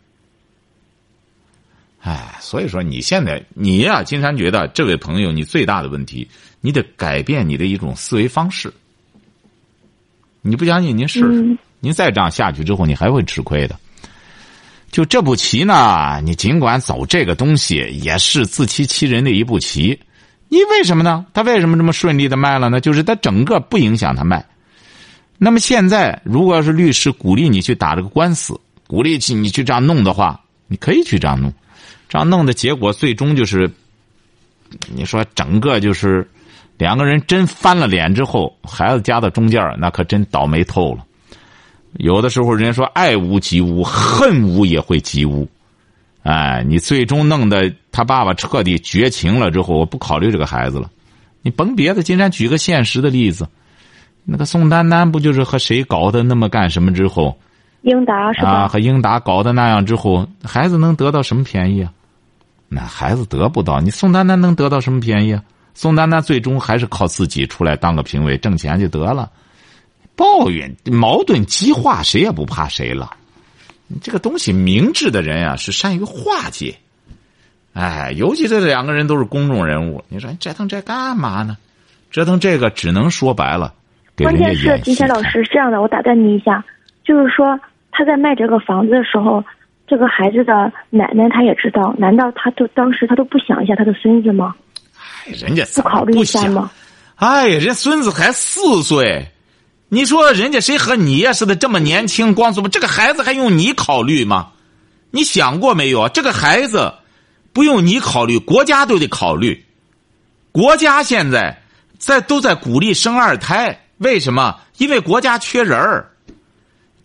[2.07, 6.25] 哎，所以说你现在你呀，金山觉得这位朋友，你最大的问题，
[6.61, 8.73] 你得改变你的一种思维方式。
[10.41, 11.57] 你不相信，您试试。
[11.81, 13.77] 您再这样下去之后，你还会吃亏的。
[14.89, 19.99] 就这步棋呢，你尽管走这个东西，也是自欺欺人的一步棋。
[20.47, 21.25] 你为什么呢？
[21.33, 22.79] 他为什么这么顺利的卖了呢？
[22.79, 24.45] 就是他整个不影响他卖。
[25.37, 31.53] 那么现在，如果要是律师鼓励你去打这个官司，鼓励去你去这样弄的话，你可以去这样弄。
[32.09, 33.69] 这样弄的结果，最终就是，
[34.93, 36.27] 你说整个就是
[36.77, 41.03] 两个人真翻了脸之后，孩子夹在中间那可真倒霉透了。
[41.93, 45.47] 有的时候，人家说爱屋及乌，恨屋也会及乌。
[46.23, 50.89] 哎，你最终弄得他爸爸彻底绝情了之后，我不考虑这个孩子了。
[51.41, 53.47] 你甭别的，金山举个现实的例子，
[54.25, 57.37] 那个宋丹丹不就是和谁搞的那么干什么之后？
[57.81, 58.49] 英达是吧？
[58.49, 61.93] 啊，和英达搞的那样之后，孩子能得到什么便宜啊？
[62.69, 65.41] 那孩子得不到，你宋丹丹能得到什么便宜啊？
[65.73, 69.31] 宋丹丹最终还是靠自己出来当个评委挣钱就得了。
[70.15, 73.11] 抱怨矛盾激化，谁也不怕谁了。
[74.01, 76.75] 这个东西，明智的人啊是善于化解。
[77.73, 81.55] 哎，尤其这两个人都是公众人物，你说折腾这干嘛呢？
[82.11, 83.73] 折腾这个只能说白了，
[84.17, 86.65] 关键是金贤老师这样的，我打断你一下，
[87.05, 87.57] 就是说
[87.91, 89.41] 他在卖这个房子的时候。
[89.87, 91.95] 这个孩子的奶奶，她也知道。
[91.97, 94.53] 难道她都当时她都不想一下她的孙子吗？
[95.25, 96.69] 哎，人家不考虑一下吗？
[97.15, 99.31] 哎呀，人孙子才四岁，
[99.89, 104.49] 你说人家谁和你呀似的这么年轻，光怎么这个孩子还用你考虑吗？
[105.09, 106.09] 你想过没有？
[106.09, 106.93] 这个孩子
[107.53, 109.65] 不用你考虑，国家都得考虑。
[110.51, 111.61] 国家现在
[111.97, 114.59] 在都在鼓励生二胎，为什么？
[114.77, 116.11] 因为国家缺人儿。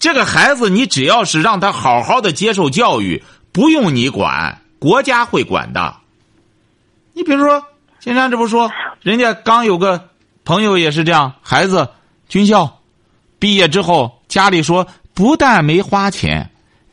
[0.03, 5.95] 这个孩子，你只要是让他好好的接受教育，不用你管，国家会管的。
[7.13, 7.63] 你比如说，
[8.01, 8.69] 金山这不说，
[9.01, 10.09] 人家刚有个
[10.45, 11.89] 朋友也是这样，孩子
[12.29, 12.81] 军校
[13.39, 14.85] 毕业之后，家里说
[15.15, 16.51] 不但没花钱，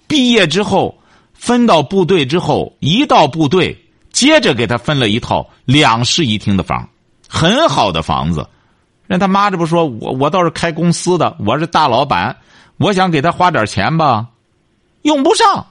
[0.08, 0.95] 毕业之后
[1.34, 3.76] 分到部队之后，一到部队，
[4.13, 6.88] 接着给他分了一套两室一厅的房，
[7.28, 8.48] 很好的房子。
[9.08, 12.38] 人他妈这不说，我我倒是开公司的，我是大老板。
[12.80, 14.28] 我想给他花点钱吧，
[15.04, 15.68] 用不上。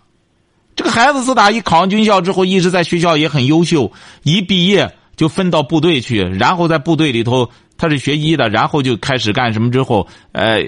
[0.76, 3.90] 这个孩子自打一考上军校之后，一直在学校也很优秀，
[4.22, 10.62] 一毕业就分到部队去，然后在部队里头他是学医的，然后就开始干什么之后，呃，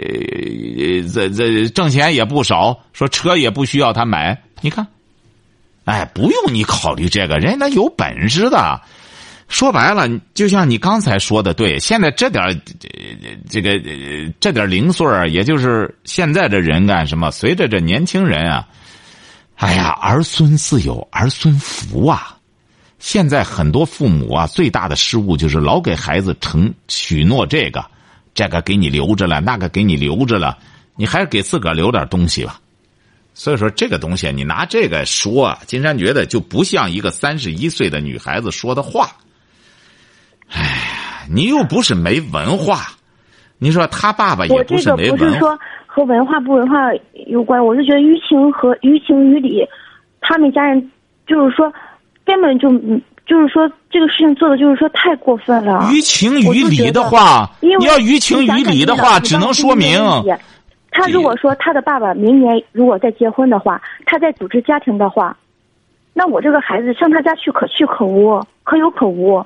[1.13, 4.37] 这这挣钱也不少，说车也不需要他买。
[4.63, 4.87] 你看，
[5.85, 8.81] 哎，不用你考虑这个，人家有本事的。
[9.51, 12.63] 说白了，就像你刚才说的，对，现在这点
[13.51, 13.79] 这个
[14.39, 17.33] 这点零碎儿，也就是现在这人干什么？
[17.33, 18.69] 随着这年轻人啊，
[19.57, 22.37] 哎呀，儿孙自有儿孙福啊！
[23.01, 27.85] 现在很多父母啊，最大的失误就是老给孩子承许诺这个，
[28.33, 30.57] 这个给你留着了，那个给你留着了，
[30.95, 32.61] 你还是给自个儿留点东西吧。
[33.35, 39.11] 所以说，这个东西你拿这个说，金山觉得就不像一个三十一岁的女孩子说的话。
[40.53, 42.79] 哎呀，你又不是没文化，
[43.59, 45.13] 你说他爸爸也不是没文化。
[45.13, 46.77] 我这个不是说和文化不文化
[47.27, 49.67] 有关，我是觉得于情和于情于理，
[50.21, 50.91] 他们家人
[51.27, 51.73] 就是说
[52.25, 52.69] 根本就
[53.27, 55.89] 就是说这个事情做的就是说太过分了。
[55.93, 60.01] 于情于理的话，你要于情于理的话，只能说明
[60.93, 65.37] 他如果说他的爸爸明年如果再结婚的话，他再组织家庭的话，
[66.13, 69.41] 那我这个孩子上他家去可去可无，可有可无。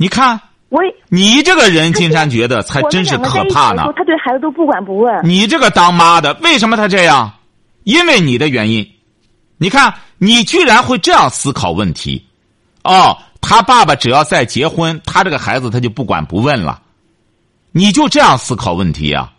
[0.00, 3.84] 你看，我你这个人，金山觉得才真是可怕呢。
[3.94, 5.20] 他对孩子都不管不问。
[5.22, 7.30] 你这个当妈的，为什么他这样？
[7.84, 8.90] 因为你的原因。
[9.58, 12.24] 你看，你居然会这样思考问题。
[12.82, 16.80] 哦，他爸爸只要再结婚，他这个孩子他就不管不问了。
[17.72, 19.30] 你就这样思考问题呀？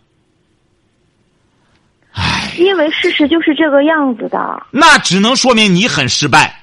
[2.12, 2.52] 唉。
[2.56, 4.62] 因为事实就是这个样子的。
[4.70, 6.60] 那只能说明你很失败。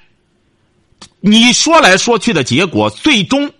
[1.20, 3.52] 你说来说去的结果，最终。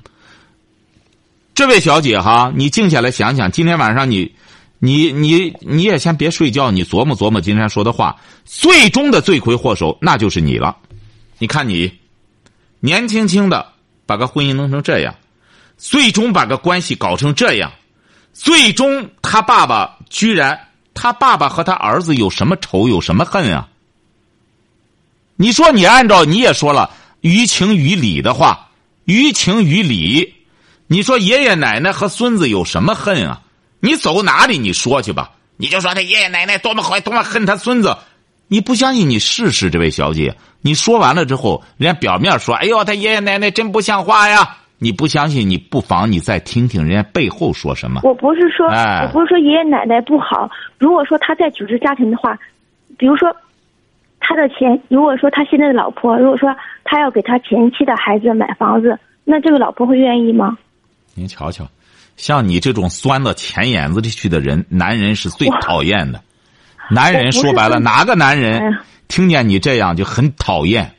[1.60, 4.34] 这位小姐哈，你静下来想想，今天晚上你，
[4.80, 10.78] 你你你也先别睡觉，你琢磨琢磨今天说的话，最终的罪魁祸首那就是你了。
[11.38, 11.92] 你看你，
[12.80, 13.74] 年轻轻的
[14.06, 15.14] 把个婚姻弄成这样，
[15.78, 17.70] 最终把个关系搞成这样，
[18.32, 20.58] 最终他爸爸居然，
[20.94, 23.68] 他爸爸和他儿子有什么仇有什么恨啊？
[25.36, 28.70] 你说你按照你也说了于情于理的话，
[29.04, 30.36] 于情于理，
[30.92, 33.42] 你说爷爷奶奶和孙子有什么恨啊？
[33.80, 37.96] 你走哪里你说去吧，你就说他爷爷奶奶多么坏，多么恨他孙子。
[38.48, 48.02] 你不相信你试试，这位小姐，你说完了之后，人家表面说：“哎呦，他爷爷奶奶真不像话呀。”你不相信，你不妨你再听听人家背后说什么。
[48.04, 50.50] 我不是说，哎我不是说爷爷奶奶不好。
[50.80, 52.36] 如果说他在组织家庭的话，
[52.98, 53.36] 比如说
[54.20, 56.50] 他的钱，如果说他现在的老婆，如果说
[56.84, 60.58] 他要给他前妻的孩子买房子，那这个老婆会愿意吗？
[61.20, 61.68] 您瞧瞧，
[62.16, 66.22] 像你这种钻到钱眼子里去的人，男人是最讨厌的。
[66.90, 68.78] 男人说白了，哪个男哎人
[69.10, 70.90] 听见你这样就很讨厌，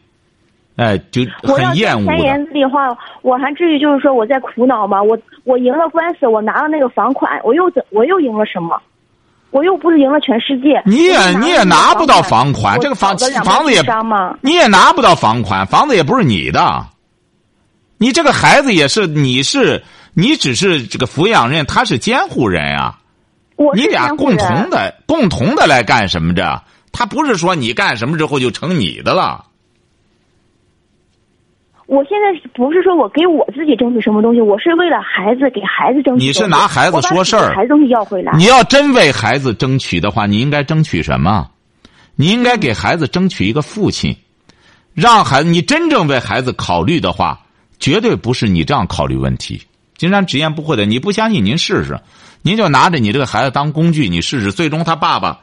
[0.76, 2.88] 哎，就很厌恶钱眼子里话，
[3.22, 5.02] 我还至于就是说我在苦恼吗？
[5.02, 8.78] 我我赢了官司，我拿了那个房款，我又怎我又赢了什么？
[9.50, 10.80] 我又不是赢了全世界。
[10.84, 13.82] 你也你也拿不到房房款，这个房房子也？
[14.42, 16.86] 你也拿不到房款，房子也不是你的。
[17.98, 19.82] 你这个孩子也是，你是
[20.14, 22.98] 你只是这个抚养人，他是监护人啊。
[23.56, 26.62] 我你俩共同的共同的来干什么着？
[26.92, 29.44] 他不是说你干什么之后就成你的了。
[31.86, 36.24] 我现在不是说我给我自己争取什么东西，我是为了孩子给孩子争取。
[36.24, 38.32] 你是拿孩子说事儿孩子东西要回来。
[38.36, 41.50] 你要真为孩子争取的话，你应该争取什么？
[42.16, 44.16] 你应该给孩子争取一个父亲，
[44.94, 47.40] 让孩子你真正为孩子考虑的话，
[47.78, 49.60] 绝对不是你这样考虑问题。
[50.00, 52.00] 金山直言不讳的，你不相信您试试，
[52.40, 55.42] 您就拿着你这个孩子当工具，你试试，最终他爸爸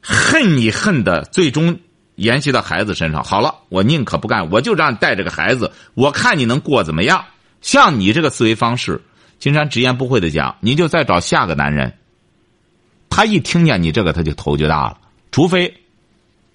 [0.00, 1.80] 恨你恨的，最终
[2.14, 3.24] 延续到孩子身上。
[3.24, 7.24] 好了，我宁可不干，我就让你带着个孩子，我看你能过怎么样。
[7.62, 9.02] 像你这个思维方式，
[9.40, 11.92] 金山直言不讳的讲，你就再找下个男人。
[13.10, 14.98] 他一听见你这个，他就头就大了。
[15.32, 15.74] 除非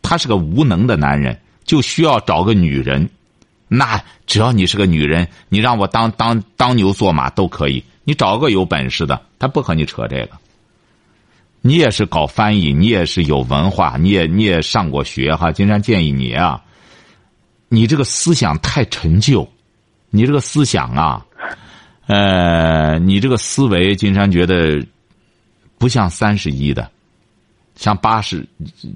[0.02, 3.10] 他是个无能的男人，就需要找个女人。
[3.74, 7.82] 那只要你是个女人，你让我当当当牛做马都可以。
[8.04, 10.32] 你找个有本事的，他不和你扯这个。
[11.62, 15.54] 你也是搞翻译，你也是有文化，你也你也上过学哈。
[15.54, 16.62] 金山建议你啊，
[17.70, 19.48] 你这个思想太陈旧，
[20.10, 21.26] 你这个思想啊，
[22.08, 24.86] 呃，你这个思维，金山觉得
[25.78, 26.92] 不像三十一的，
[27.82, 28.46] 像八十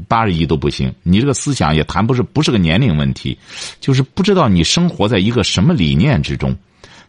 [0.08, 0.94] 八十一都不行。
[1.02, 3.36] 你这个思想也谈不是不是个年龄问题，
[3.82, 6.56] 就是不知道你生活在一个什么理念之中。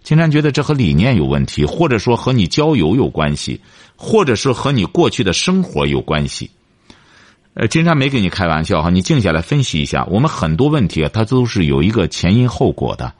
[0.03, 3.61] 金山觉得这和理念有问题，或者说和你交友有关系，
[3.95, 6.51] 或者是和你过去的生活有关系。
[7.53, 13.13] 呃，金山没跟你开玩笑哈，你静下来分析一下，我们很多问题啊，它都是有一个前因后果的。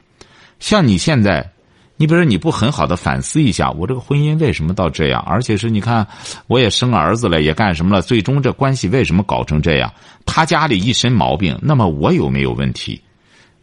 [0.59, 1.51] 像你现在，
[1.97, 5.19] 你比如说你不很好的反思一下，我这个婚姻为什么到这样？
[5.25, 6.07] 而且是你看，
[6.45, 8.01] 我也生儿子了，也干什么了？
[8.03, 9.91] 最终这关系为什么搞成这样？
[10.25, 13.01] 他家里一身毛病，那么我有没有问题？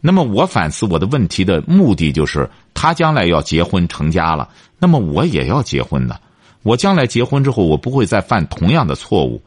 [0.01, 6.19] 那么我反思我的问题的目的就是，他将来要结婚成家了，那么我也要结婚的。
[6.61, 9.41] 我将来结婚之后，我不会再犯同样的错误。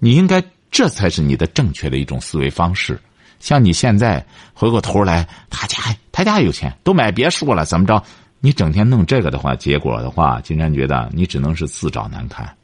[0.00, 2.98] 你应该，这才是你的正确的一种思维方式。
[3.38, 5.78] 像你现在回过头来，他家
[6.10, 8.02] 他家有钱，都买别墅了，怎么着？
[8.44, 12.56] 你整天弄这个的话，结果的话，金山觉得你只能是自找难堪。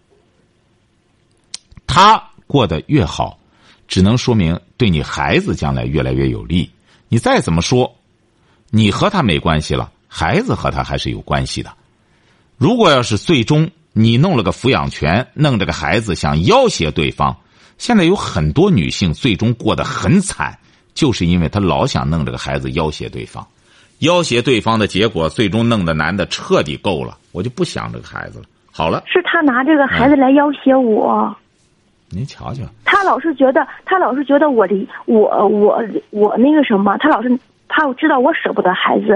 [1.86, 3.38] 他过得越好，
[3.86, 6.68] 只能说明对你孩子将来越来越有利。
[7.08, 7.94] 你再怎么说，
[8.70, 11.72] 你和他没关系了，孩子和他还是有关系的。
[12.56, 17.36] 如果要是最终你弄了个抚养权，弄这个孩子想要挟对方，
[17.78, 20.58] 现在有很多女性最终过得很惨，
[20.92, 23.46] 就是因为她老想弄这个孩子要挟对方，
[23.98, 28.44] 要挟对方的结果，最终弄得男的彻底够了，我就不想这个孩子了。
[28.70, 31.36] 好了，是他拿这个孩子来要挟我。
[32.10, 34.74] 您瞧瞧，他老是觉得，他老是觉得我的
[35.06, 37.28] 我我我那个什么，他老是
[37.68, 39.12] 他知道我舍不得孩子。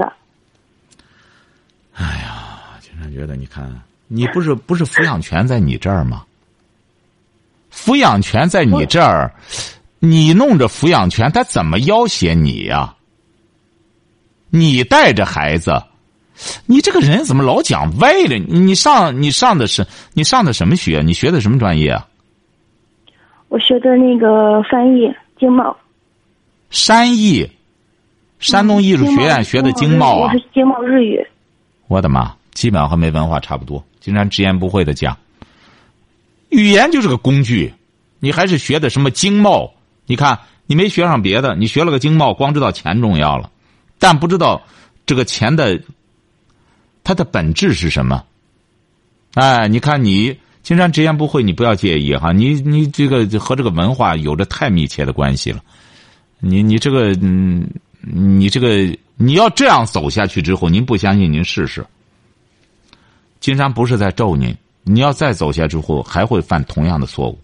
[1.95, 6.25] 哎呀，经常觉得你看，你不是不是抚养权在你这儿吗？
[7.73, 9.33] 抚养权在你这儿，
[9.99, 12.95] 你弄着抚养权，他怎么要挟你呀、
[14.55, 15.83] 你带着孩子，
[16.67, 18.37] 你这个人怎么老讲歪了？
[18.37, 21.01] 你你上你上的是你上的什么学？
[21.03, 22.07] 你学的什么专业啊？
[23.49, 25.75] 我学的那个翻译经贸，
[26.69, 27.51] 山艺，
[28.41, 30.39] 山东艺术学院学的经贸啊我。
[30.39, 31.27] 是经贸日语。
[31.89, 33.83] 我的妈，基本上和没文化差不多。
[34.01, 35.17] 经常直言不讳的讲，
[36.51, 37.73] 语言就是个工具，
[38.21, 39.73] 你还是学的什么经贸？
[40.05, 43.51] 你看，你没学上别的，你学了个经贸，光知道钱重要了，
[44.03, 44.61] 但不知道
[45.07, 45.81] 这个钱的
[47.05, 48.25] 它的本质是什么。
[49.35, 55.63] 哎，你看你金山直言不讳，你不要介意哈，你你这个和这个文化有着太密切的关系了。
[56.41, 57.65] 你你这个嗯，
[58.01, 61.87] 你这个你要这样走下去之后，您不相信您试试。
[63.39, 67.39] 金山不是在咒您，你要再走下去之后，还会犯同样的错误。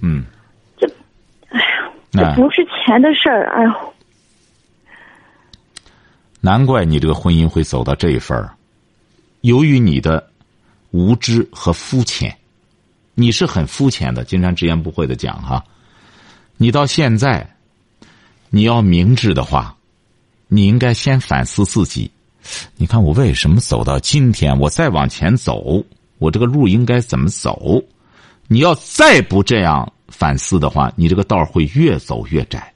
[0.00, 0.24] 嗯，
[0.78, 0.86] 这，
[1.50, 1.60] 哎
[2.22, 3.92] 呀，这不是钱的事儿，哎呦。
[6.46, 8.54] 难怪你这个婚姻会走到这一份儿，
[9.40, 10.30] 由于你的
[10.92, 12.38] 无知和肤浅，
[13.16, 14.22] 你是很肤浅的。
[14.22, 15.64] 金山直言不讳的讲哈，
[16.56, 17.44] 你到现在，
[18.48, 19.76] 你要明智的话，
[20.46, 22.08] 你应该先反思自己。
[22.76, 24.56] 你看我为什么走到今天？
[24.56, 25.84] 我再往前走，
[26.18, 27.82] 我这个路应该怎么走？
[28.46, 32.72] 你要再不这样反思的话，你这个道会越走越窄，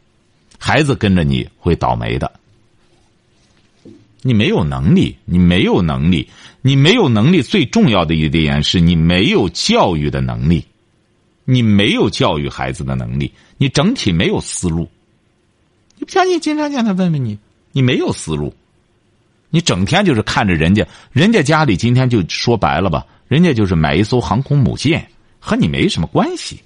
[0.58, 2.39] 孩子跟着你会倒霉的。
[4.22, 6.28] 你没有能力，你没有能力，
[6.60, 7.40] 你没有能力。
[7.40, 10.64] 最重要的一点是你没有教育的能力，
[11.44, 14.88] 你没有教育孩子的能力，你整体没有思路。
[15.96, 16.38] 你不相信？
[16.38, 17.38] 经常见他问问你，
[17.72, 18.54] 你没有思路，
[19.48, 26.60] 你整天就是看着人家，人家家里今天就说白了吧，人家就是买一艘航空母舰，和你没什么关系。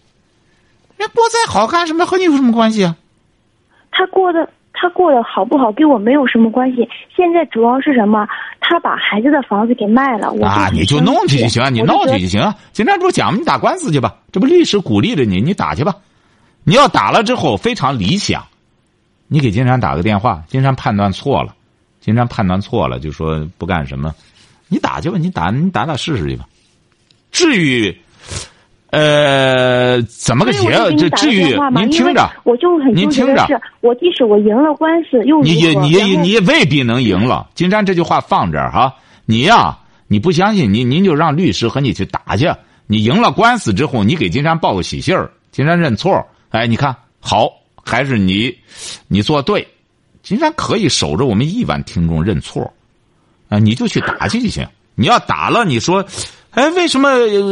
[0.96, 2.96] 人过再好干什么和你有什么关系啊？
[3.92, 4.50] 他过的。
[4.76, 6.86] 他过得好不好跟我没有什么关系。
[7.14, 8.26] 现在主要是什么？
[8.60, 10.28] 他把孩子的房子给卖了。
[10.44, 12.52] 啊，你就弄去就行，你闹去就行。
[12.72, 14.16] 今天不讲，你打官司去吧。
[14.32, 15.94] 这不律师鼓励着你，你打去吧。
[16.64, 18.44] 你要打了之后非常理想，
[19.28, 20.42] 你给金山打个电话。
[20.48, 21.54] 金山判断错了，
[22.00, 24.12] 金山判断错了，就说不干什么。
[24.68, 26.44] 你打去吧，你打你打打试试去吧。
[27.30, 27.96] 至于。
[28.94, 30.70] 呃，怎么个结？
[30.96, 37.48] 这至于您听着，我就很您听着，我即使我赢了官司，又你也你也你也未必能赢了。
[37.54, 38.94] 金山这句话放这儿哈，
[39.26, 39.76] 你呀，
[40.06, 42.48] 你不相信，您您就让律师和你去打去。
[42.86, 46.24] 你赢了官司之后，你给金山报个喜信儿，金山认错。
[46.50, 47.50] 哎，你看好，
[47.84, 48.56] 还是你，
[49.08, 49.66] 你做对，
[50.22, 52.72] 金山可以守着我们亿万听众认错。
[53.48, 54.64] 啊，你就去打去就行。
[54.94, 56.04] 你要打了，你说。
[56.54, 57.10] 哎，为什么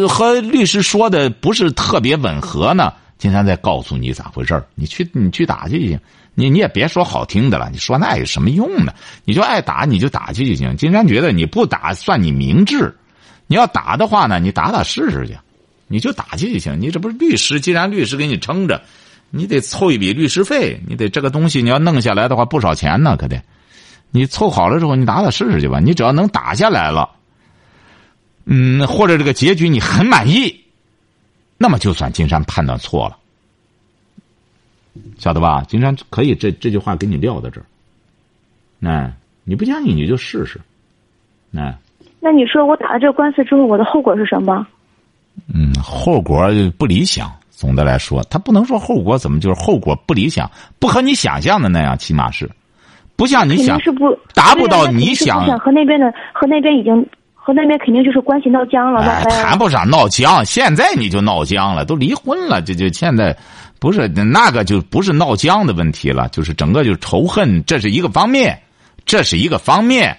[0.09, 2.93] 和律师说的不是特别吻合呢？
[3.19, 5.99] 金山再告诉你咋回事你去你去打去就行。
[6.35, 8.93] 你你也别说好听的了，你说那有什么用呢？
[9.25, 10.77] 你就爱打你就打去就行。
[10.77, 12.95] 金山觉得你不打算你明智，
[13.47, 15.37] 你要打的话呢，你打打试试去，
[15.88, 16.81] 你就打去就行。
[16.81, 18.81] 你这不是律师，既然律师给你撑着，
[19.31, 23.43] 你得凑一笔律师费，你得这个东西你要弄下来的话不少钱呢，可得。
[24.11, 25.81] 你凑好了之后，你打打试试去吧。
[25.81, 27.09] 你只要能打下来了。
[28.45, 30.65] 嗯，或者这个结局你很满意，
[31.59, 33.17] 那么就算金山判断错了，
[35.19, 35.63] 晓得吧？
[35.69, 37.65] 金山可以这这句话给你撂在这儿。
[38.79, 39.13] 那
[39.45, 40.61] 你不相信你就试试，
[41.51, 41.75] 那。
[42.21, 44.67] 那你说我打了这个官司之后，我的后果是什么？
[45.53, 47.33] 嗯，后果不理想。
[47.51, 50.51] 总的来说，他不能说后果怎么就是后果不理想，
[50.81, 52.51] 不和你想象的那样，起码是，
[53.15, 55.47] 不像你想，是不达不到你想。
[55.61, 57.07] 和那边的和那边已经。
[57.45, 63.37] 和那边肯定就是关系闹僵了，哎，谈不上闹僵，现在你就闹僵了，都离婚了，这就现在，
[63.81, 68.63] 不是那个就不是闹僵的问题了，就是整个就是仇恨，这是一个方面，
[69.05, 70.17] 这是一个方面，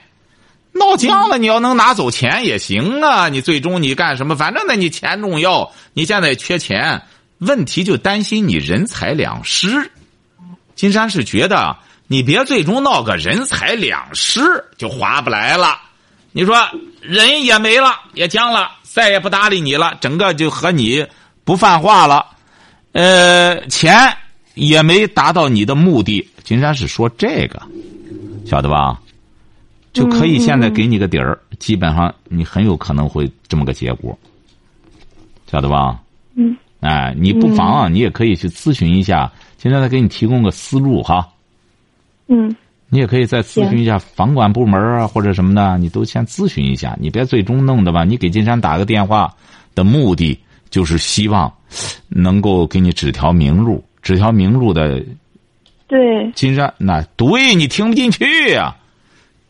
[0.74, 4.36] 闹僵了，你要能拿走钱也行啊，你最终你干什么？
[4.36, 7.04] 反正呢，你钱重要，你现在缺钱，
[7.38, 9.92] 问题就担心你人财两失。
[10.76, 14.42] 金山是觉得你别最终闹个人财两失，
[14.78, 15.80] 就划不来了。
[16.34, 16.56] 你说
[17.00, 21.06] 人也没了，也僵了，再也不搭理你了，整个就和你
[21.43, 22.26] 不犯话了，
[22.91, 23.96] 呃，钱
[24.56, 26.28] 也没达到你的目的。
[26.43, 27.62] 金山是说这个，
[28.46, 29.00] 晓得吧？
[29.93, 34.17] 就可以现在给你个底儿，基本上你很有可能会这么个结果，
[35.52, 36.00] 晓得吧？
[36.36, 36.58] 嗯。
[36.80, 41.30] 哎，你不妨你也可以去咨询一下，现在再给你提供个思路哈。
[42.28, 42.54] 嗯。
[42.93, 46.95] 你也可以再咨询一下房管部门啊，或者什么的，你都先咨询一下。
[47.01, 48.03] 你别最终弄的吧？
[48.03, 49.34] 你给金山打个电话
[49.73, 51.51] 的目的，就是希望
[52.08, 55.03] 能够给你指条明路，指条明路的。
[55.88, 56.32] 对。
[56.36, 58.75] 金山，那对你听不进去呀？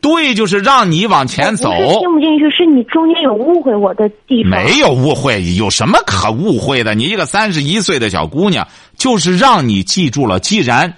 [0.00, 1.70] 对，就是让你往前走。
[2.00, 4.52] 听不进去，是你中间有误会我的地方。
[4.52, 6.94] 没有误会，有什么可误会的？
[6.94, 8.66] 你一个三十一岁的小姑娘，
[8.96, 10.94] 就是让你记住了，既然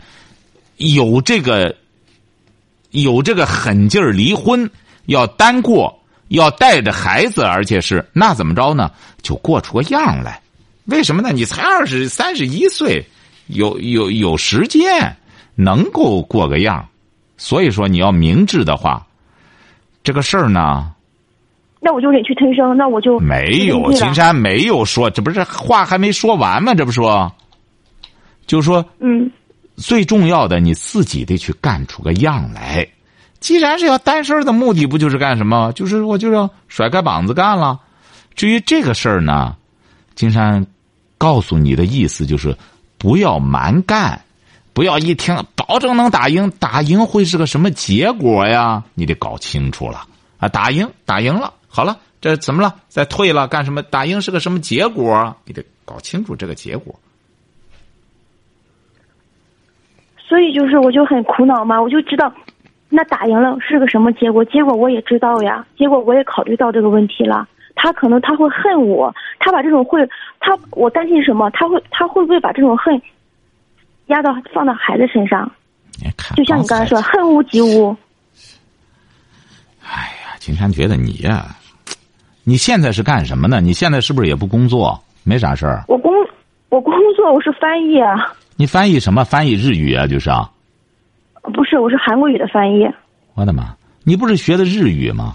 [0.76, 1.74] 有这个。
[2.90, 4.68] 有这个狠劲儿，离婚
[5.06, 5.96] 要单过，
[6.28, 8.90] 要带着孩子，而且是那怎么着呢？
[9.22, 10.40] 就过出个样来。
[10.86, 11.30] 为什么呢？
[11.32, 13.04] 你才二十三十一岁，
[13.48, 15.16] 有有有时间，
[15.54, 16.86] 能够过个样。
[17.36, 19.06] 所以说，你要明智的话，
[20.02, 20.92] 这个事儿呢，
[21.80, 23.92] 那我就忍气吞声，那我就没有。
[23.92, 26.74] 金山没有说，这不是话还没说完吗？
[26.74, 27.30] 这不说，
[28.46, 29.30] 就说嗯。
[29.76, 32.86] 最重要的，你自己得去干出个样来。
[33.38, 35.70] 既然是要单身的目的，不就是干什么？
[35.74, 37.78] 就是我就要甩开膀子干了。
[38.34, 39.56] 至于这个事儿呢，
[40.14, 40.66] 金山
[41.18, 42.56] 告诉你的意思就是，
[42.98, 44.20] 不要蛮干，
[44.72, 48.82] 不要一听保证能打赢，打赢会是个什么结果呀？
[48.94, 50.06] 你得搞清楚了
[50.38, 50.48] 啊！
[50.48, 52.74] 打赢，打赢了，好了，这怎么了？
[52.88, 53.82] 再退了干什么？
[53.82, 55.36] 打赢是个什么结果？
[55.44, 56.98] 你得搞清楚这个结果。
[60.36, 62.30] 所以就是，我就很苦恼嘛，我就知道。
[62.90, 64.44] 那打赢了是个什么结果？
[64.44, 67.48] 结果我也知道呀，结果我也考虑到这个问题了。
[67.74, 70.06] 他可能他会恨我，他把这种会，
[70.38, 71.48] 他我担心什么？
[71.52, 73.00] 他会他会不会把这种恨
[74.08, 75.50] 压到放到孩子身上？
[76.36, 77.96] 就像你刚才说，恨屋及乌。
[79.82, 81.46] 哎呀，金山觉得你呀，
[82.44, 83.62] 你现在是干什么呢？
[83.62, 85.02] 你现在是不是也不工作？
[85.24, 85.84] 没啥事儿。
[85.88, 86.12] 我工
[86.68, 88.36] 我工作，我是翻译啊。
[88.56, 89.22] 你翻译什么？
[89.24, 90.50] 翻译日语啊，就是啊。
[91.42, 92.88] 不是，我是韩国语的翻译。
[93.34, 93.74] 我的妈！
[94.02, 95.34] 你不是学的日语吗？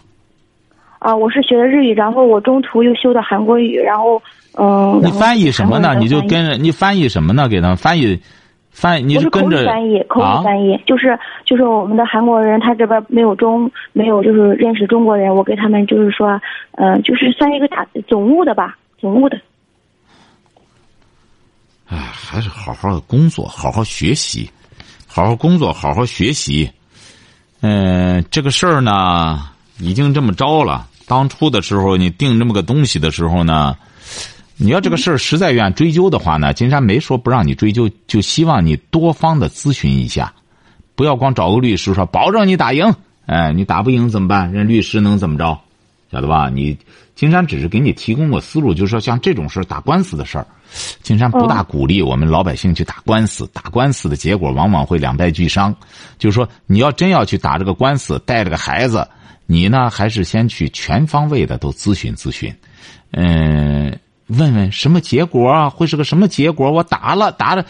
[0.99, 4.21] 啊，我是学的日语，然后我中途又修的韩国语，然后
[4.57, 4.99] 嗯。
[5.03, 5.95] 你翻译什么呢？
[5.99, 7.47] 你就跟着你翻译什么呢？
[7.47, 8.19] 给他们翻译，
[8.71, 16.41] 翻你是跟着翻译，口语翻译，就是就是我们的韩国人，他这边没有中没有就是认识中国人，我给他们就是说，
[16.77, 19.39] 嗯，就是算一个打总务的吧，总务的。
[21.91, 24.49] 哎，还是好好的工作，好好学习。
[25.05, 26.71] 好好工作，好好学习。
[27.59, 30.87] 嗯，这个事儿呢，已经这么着了。
[31.05, 33.75] 当初的时候，你定这么个东西的时候呢，
[34.55, 40.33] 你要这个事儿实在愿追究的话呢，金山没说不让你追究，就希望你多方的咨询一下，
[40.95, 42.95] 不要光找个律师说保证你打赢。
[43.25, 44.49] 哎，你打不赢怎么办？
[44.53, 45.59] 人律师能怎么着？
[46.09, 46.49] 晓得吧？
[46.49, 46.77] 你。
[47.21, 50.47] 金山只是给你提供个思路，就是说像这种事打官司的事儿，
[51.03, 53.47] 金山不大鼓励我们老百姓去打官司。
[53.53, 55.71] 打官司的结果往往会两败俱伤。
[56.17, 59.07] 就是说，你要真要去打这个官司，带着个孩子，
[59.45, 62.51] 你呢还是先去全方位的都咨询咨询，
[63.11, 63.95] 嗯，
[64.25, 65.69] 问问什么结果啊？
[65.69, 66.71] 会是个什么结果？
[66.71, 67.63] 我打了打了，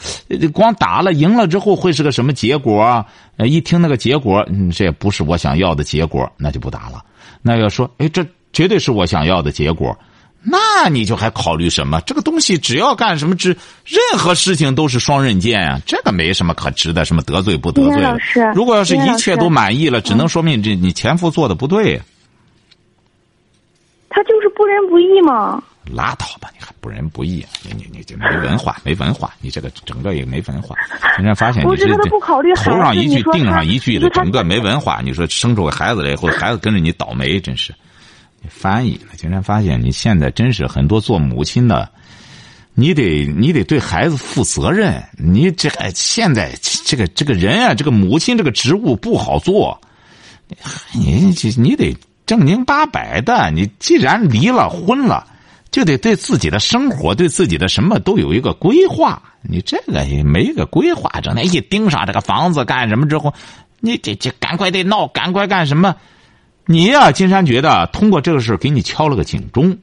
[0.53, 3.05] 光打了赢了之后会是个什么结果啊？
[3.39, 7.03] 一听那个结果，嗯，这不是我想要的结果，那就不打了。
[7.41, 8.25] 那要说，哎，这。
[8.53, 9.97] 绝对是我想要的结果，
[10.43, 12.01] 那你就还考虑什么？
[12.01, 13.49] 这个东西只要干什么，只
[13.85, 15.79] 任何事情都是双刃剑啊！
[15.85, 18.03] 这个没什么可值得，什么得罪不得罪？
[18.55, 22.01] 如果要是一切都满意了，只能说明这你前夫做的不对。
[24.09, 25.63] 他就是不仁不义嘛！
[25.85, 27.45] 拉倒吧，你还不仁不义？
[27.63, 29.33] 你你你这没文化，没文化！
[29.39, 30.75] 你这个整个也没文化。
[31.17, 32.19] 人家发现你这头
[32.77, 34.99] 上一句，腚上一句的，整个没文化。
[35.01, 37.73] 你说生出个孩子来以后，孩子跟着你倒霉，真是。
[38.49, 41.89] 翻译了，竟然发现你现在真是很多做母亲的，
[42.73, 45.03] 你得你得对孩子负责任。
[45.17, 46.51] 你这现在
[46.85, 49.79] 这个这个人啊，这个母亲这个职务不好做，
[50.93, 53.51] 你你得正经八百的。
[53.51, 55.27] 你既然离了婚了，
[55.69, 59.21] 就得对自己的生活、对自己的什么都有一个规划。
[59.41, 63.33] 你这个也没个规划，整天一盯上这个房子干什么之后，
[63.79, 65.95] 你这这赶快得闹，赶快干什么？
[66.71, 69.77] 你呀，金山觉得通过这个事给你敲了个警钟，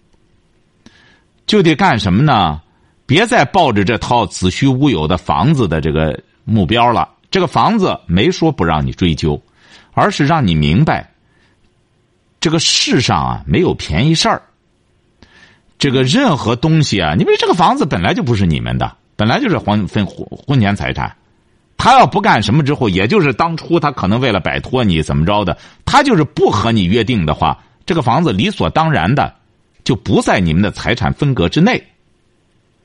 [1.47, 2.63] 就得干什么呢？
[3.05, 7.09] 别再抱着这套子虚乌有的房子的这个目标了。
[7.31, 9.41] 这个房子没说不让你追究，
[9.93, 11.11] 而是让你明白，
[12.41, 14.41] 这个世上啊没有便宜事儿。
[15.79, 21.15] 这个任何东西啊，因为这个房子本来就不是你们的，本来就是婚分婚婚前财产。
[21.81, 27.57] 他要不干什么之后，也就是当初他可能为了摆脱你怎么着的，他就是不和你约定的话，
[27.87, 29.33] 这个房子理所当然的
[29.85, 31.81] 就不在你们的财产分割之内。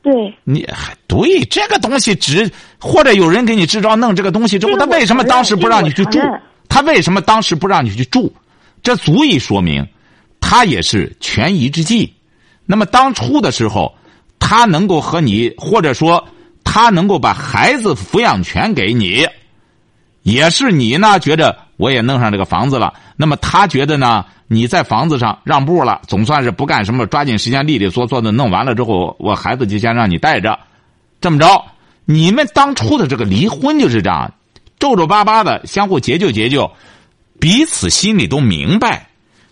[0.04, 0.14] 对，
[0.44, 6.20] 你还对这个东西只或者有人给你支招弄这个东西之后，他为什么当时不让你去住？
[6.70, 8.32] 他为什么当时不让你去住？
[8.84, 9.84] 这足以说明
[10.40, 12.14] 他也是权宜之计。
[12.66, 13.92] 那么当初的时候，
[14.38, 16.24] 他能够和你或者说。
[16.64, 19.28] 他能够把孩子抚养权给你，
[20.24, 21.20] 也是你呢？
[21.20, 24.26] 觉得我也弄上这个房子了，那么他觉得呢？
[24.48, 30.60] 你在房子上让步了，总算是不干什么，抓紧时间利利索索的弄完了之后，我孩子就先让你带着。
[31.20, 31.66] 这么着，
[32.06, 34.32] 你们当初的这个离婚就是这样，
[34.78, 36.72] 皱皱巴巴的相互结就结就，
[37.40, 39.08] 彼此心里都明白，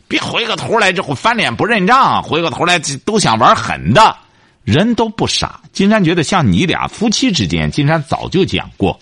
[0.08, 4.16] 别回过头来之后翻脸不认账，回过头来都想玩狠的。
[4.64, 9.00] 人都不傻，金山觉得像你俩夫妻之间，金山早就讲过，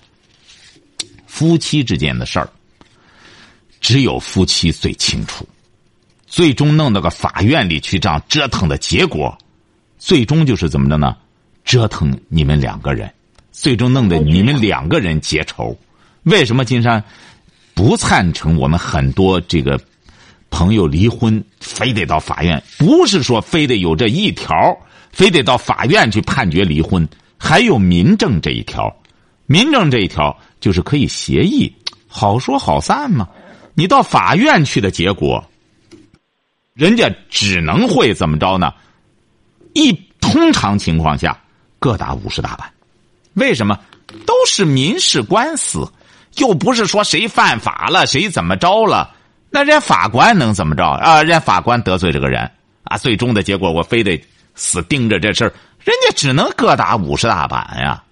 [1.27, 2.49] 夫妻之间的事儿，
[3.81, 5.47] 只有夫妻最清楚。
[6.25, 9.35] 最终弄到个法院里去这样折腾的结果，
[9.97, 11.17] 最终就是怎么着呢？
[11.65, 13.11] 折腾你们两个人，
[13.51, 15.77] 最终弄得你们两个人结仇。
[16.23, 17.03] 为什么金山
[17.73, 19.79] 不赞成我们很多这个
[20.49, 22.61] 朋友离婚，非得到法院？
[22.77, 24.77] 不是说非得有这一条，
[25.11, 27.07] 非得到法院去判决离婚，
[27.37, 28.93] 还有民政这一条。
[29.45, 31.73] 民政这一条就是可以协议，
[32.07, 33.27] 好说好散嘛。
[33.73, 35.43] 你到法院去的结果，
[36.73, 38.73] 人家只能会怎么着呢？
[39.73, 41.37] 一通常情况下，
[41.79, 42.71] 各打五十大板。
[43.33, 43.79] 为什么？
[44.25, 45.91] 都是民事官司。
[46.37, 49.15] 又不是说谁犯法了，谁怎么着了，
[49.49, 51.23] 那人家法官能怎么着啊？
[51.23, 52.49] 人家法官得罪这个人
[52.83, 54.23] 啊，最终的结果我非得
[54.59, 58.03] 死盯着这事儿，人家只能各打五十大板呀。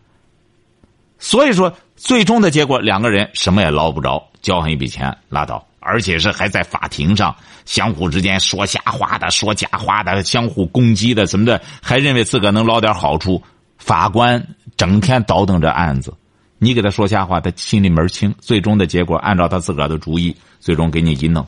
[1.19, 7.35] 所以说，最终的结果两个人什么也捞不着，交上一笔钱拉倒，而且是还在法庭上
[7.65, 13.43] 相互之间说瞎话的、说假话的、相互攻击的什么的，还认为自个能捞点好处。
[13.77, 14.41] 法官
[14.77, 16.13] 整天倒腾这案子。
[16.59, 18.33] 你给他说瞎话，他心里门清。
[18.39, 21.45] 最终的结果，按照他自个的主意，最终给你一弄，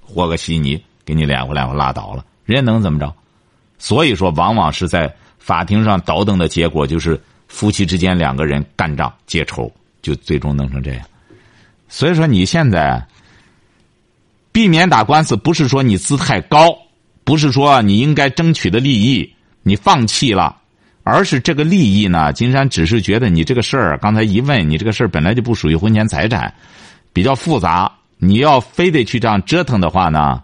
[0.00, 2.24] 和个稀泥，给你脸乎脸乎拉倒了。
[2.44, 3.12] 人家能怎么着？
[3.78, 9.70] 所以说，往往是在法庭上倒腾的结果，就是夫妻之间两个人干仗结仇，
[10.02, 11.04] 就最终弄成这样。
[11.88, 13.06] 所以说，你现在
[14.52, 16.76] 避免打官司，不是说你姿态高，
[17.24, 20.58] 不是说你应该争取的利益你放弃了。
[21.06, 22.32] 而是这个利益呢？
[22.32, 26.54] 金山只是觉得你这个事儿，刚才一问你这个事儿本来就不属于婚前财产，
[27.12, 27.92] 比较复杂。
[28.16, 30.40] 你要非得去这样折腾的话呢，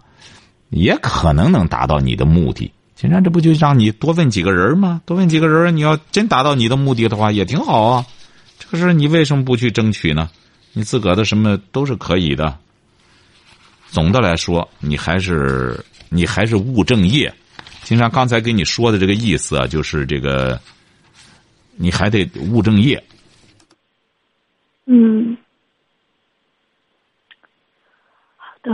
[0.69, 2.71] 也可能能达到你的目的。
[3.01, 5.01] 金山这不就让你多问几个人吗？
[5.07, 8.05] 多问几个人，你要真达到你的目的的话，也挺好啊。
[8.59, 10.29] 这个事你为什么不去争取呢？
[10.73, 12.55] 你自个的什么都是可以的。
[13.87, 17.33] 总的来说，你还是你还是务正业。
[17.81, 20.61] 金山刚才跟你说的这个意思啊，就是这个，
[21.77, 23.03] 你还得务正业。
[24.85, 25.35] 嗯，
[28.37, 28.71] 好的。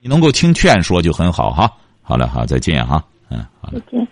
[0.00, 1.70] 你能够听劝说就很好哈。
[2.02, 3.04] 好了，好，再见哈。
[3.28, 4.06] 嗯，好再见。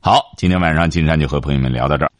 [0.00, 2.12] 好，今天晚上金山就和朋友们聊到这儿。